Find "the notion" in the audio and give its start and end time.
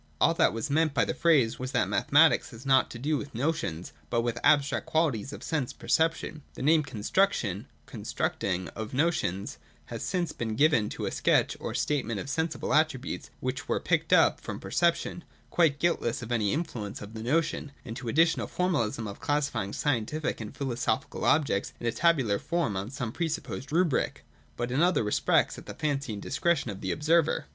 17.13-17.71